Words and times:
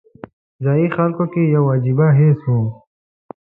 ځایي 0.63 0.87
خلکو 0.95 1.23
کې 1.33 1.41
یو 1.55 1.63
عجیبه 1.75 2.07
حس 2.17 2.41
و. 2.51 2.55